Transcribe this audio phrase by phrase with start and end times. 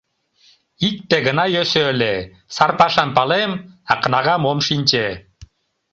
[0.87, 2.13] Икте гына йӧсӧ ыле:
[2.55, 3.51] сар пашам палем,
[3.91, 5.07] а кнагам ом шинче.